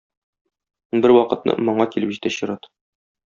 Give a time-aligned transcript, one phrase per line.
[1.03, 2.67] Бервакытны моңа килеп җитә чират.